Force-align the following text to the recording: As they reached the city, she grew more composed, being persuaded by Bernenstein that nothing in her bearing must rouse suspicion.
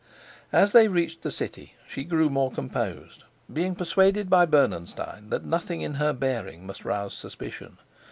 As 0.51 0.71
they 0.71 0.87
reached 0.87 1.21
the 1.21 1.29
city, 1.29 1.75
she 1.87 2.03
grew 2.03 2.27
more 2.27 2.51
composed, 2.51 3.23
being 3.53 3.75
persuaded 3.75 4.31
by 4.31 4.47
Bernenstein 4.47 5.29
that 5.29 5.45
nothing 5.45 5.81
in 5.81 5.93
her 5.93 6.11
bearing 6.11 6.65
must 6.65 6.83
rouse 6.83 7.13
suspicion. 7.13 7.77